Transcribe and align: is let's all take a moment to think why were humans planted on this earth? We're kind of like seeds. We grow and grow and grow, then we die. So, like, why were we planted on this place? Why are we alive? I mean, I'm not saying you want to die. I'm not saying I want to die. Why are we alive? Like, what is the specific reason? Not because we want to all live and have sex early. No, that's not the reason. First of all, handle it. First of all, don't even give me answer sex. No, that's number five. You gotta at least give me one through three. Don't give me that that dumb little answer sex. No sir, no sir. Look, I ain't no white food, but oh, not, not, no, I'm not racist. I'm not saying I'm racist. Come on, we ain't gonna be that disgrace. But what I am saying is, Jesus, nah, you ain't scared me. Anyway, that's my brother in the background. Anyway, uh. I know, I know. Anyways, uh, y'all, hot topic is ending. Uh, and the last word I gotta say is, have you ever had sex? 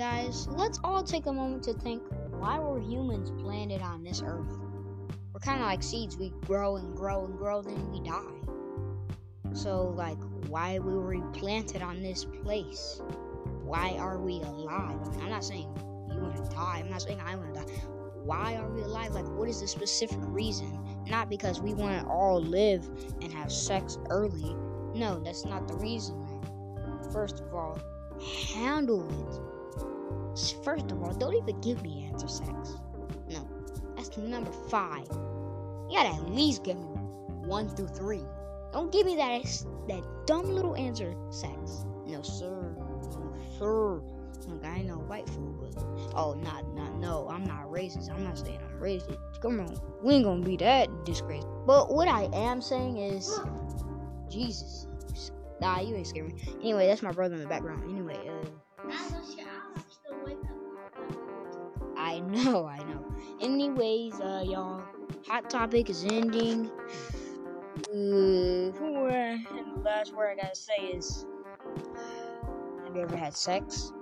is 0.00 0.48
let's 0.48 0.80
all 0.82 1.02
take 1.02 1.26
a 1.26 1.32
moment 1.32 1.62
to 1.64 1.72
think 1.74 2.02
why 2.30 2.58
were 2.58 2.80
humans 2.80 3.30
planted 3.42 3.80
on 3.80 4.02
this 4.02 4.22
earth? 4.24 4.58
We're 5.32 5.40
kind 5.40 5.60
of 5.60 5.66
like 5.66 5.82
seeds. 5.82 6.16
We 6.16 6.30
grow 6.46 6.76
and 6.76 6.94
grow 6.94 7.24
and 7.24 7.36
grow, 7.36 7.62
then 7.62 7.90
we 7.90 8.00
die. 8.00 9.52
So, 9.52 9.94
like, 9.96 10.18
why 10.48 10.78
were 10.78 11.00
we 11.00 11.22
planted 11.32 11.80
on 11.80 12.02
this 12.02 12.24
place? 12.24 13.00
Why 13.62 13.96
are 13.98 14.18
we 14.18 14.40
alive? 14.40 14.98
I 15.04 15.08
mean, 15.10 15.20
I'm 15.22 15.30
not 15.30 15.44
saying 15.44 15.68
you 16.10 16.20
want 16.20 16.36
to 16.36 16.54
die. 16.54 16.82
I'm 16.84 16.90
not 16.90 17.02
saying 17.02 17.20
I 17.20 17.36
want 17.36 17.54
to 17.54 17.60
die. 17.60 17.72
Why 18.24 18.56
are 18.56 18.68
we 18.68 18.82
alive? 18.82 19.12
Like, 19.12 19.28
what 19.28 19.48
is 19.48 19.60
the 19.60 19.68
specific 19.68 20.18
reason? 20.22 20.78
Not 21.06 21.30
because 21.30 21.60
we 21.60 21.74
want 21.74 22.00
to 22.00 22.06
all 22.06 22.40
live 22.40 22.88
and 23.22 23.32
have 23.32 23.52
sex 23.52 23.98
early. 24.10 24.54
No, 24.94 25.20
that's 25.24 25.44
not 25.44 25.68
the 25.68 25.76
reason. 25.76 26.26
First 27.12 27.40
of 27.40 27.54
all, 27.54 27.78
handle 28.54 29.08
it. 29.08 29.53
First 30.64 30.90
of 30.90 31.02
all, 31.02 31.12
don't 31.12 31.34
even 31.34 31.60
give 31.60 31.82
me 31.82 32.08
answer 32.10 32.28
sex. 32.28 32.74
No, 33.28 33.48
that's 33.96 34.16
number 34.16 34.50
five. 34.68 35.06
You 35.88 35.90
gotta 35.92 36.08
at 36.08 36.30
least 36.30 36.64
give 36.64 36.76
me 36.76 36.86
one 37.46 37.68
through 37.68 37.88
three. 37.88 38.24
Don't 38.72 38.90
give 38.90 39.06
me 39.06 39.14
that 39.16 39.42
that 39.88 40.02
dumb 40.26 40.50
little 40.50 40.74
answer 40.76 41.14
sex. 41.30 41.84
No 42.06 42.22
sir, 42.22 42.74
no 42.76 43.32
sir. 43.58 44.00
Look, 44.48 44.64
I 44.64 44.78
ain't 44.78 44.88
no 44.88 44.96
white 44.96 45.28
food, 45.28 45.56
but 45.60 45.82
oh, 46.14 46.34
not, 46.42 46.74
not, 46.74 46.96
no, 46.96 47.28
I'm 47.30 47.44
not 47.44 47.70
racist. 47.70 48.10
I'm 48.10 48.24
not 48.24 48.38
saying 48.38 48.58
I'm 48.60 48.80
racist. 48.80 49.18
Come 49.40 49.60
on, 49.60 49.78
we 50.02 50.14
ain't 50.14 50.24
gonna 50.24 50.44
be 50.44 50.56
that 50.58 50.88
disgrace. 51.04 51.44
But 51.66 51.94
what 51.94 52.08
I 52.08 52.28
am 52.34 52.60
saying 52.60 52.98
is, 52.98 53.40
Jesus, 54.28 54.86
nah, 55.60 55.80
you 55.80 55.94
ain't 55.94 56.08
scared 56.08 56.26
me. 56.26 56.42
Anyway, 56.60 56.88
that's 56.88 57.02
my 57.02 57.12
brother 57.12 57.36
in 57.36 57.40
the 57.40 57.48
background. 57.48 57.84
Anyway, 57.84 58.18
uh. 58.28 58.90
I 61.96 62.20
know, 62.20 62.66
I 62.66 62.78
know. 62.78 63.04
Anyways, 63.40 64.20
uh, 64.20 64.44
y'all, 64.46 64.82
hot 65.26 65.50
topic 65.50 65.90
is 65.90 66.04
ending. 66.04 66.70
Uh, 67.92 67.94
and 67.94 68.74
the 68.74 69.82
last 69.84 70.14
word 70.14 70.38
I 70.38 70.42
gotta 70.42 70.54
say 70.54 70.76
is, 70.94 71.26
have 72.84 72.94
you 72.96 73.02
ever 73.02 73.16
had 73.16 73.34
sex? 73.34 73.92